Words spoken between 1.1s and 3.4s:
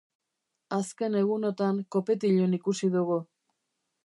egunotan kopetilun ikusi dugu.